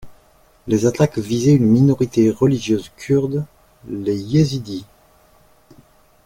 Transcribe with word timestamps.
Les 0.65 0.87
attaques 0.87 1.19
visaient 1.19 1.53
une 1.53 1.67
minorité 1.69 2.31
religieuse 2.31 2.89
kurde, 2.97 3.45
les 3.87 4.19
Yézidis. 4.19 4.87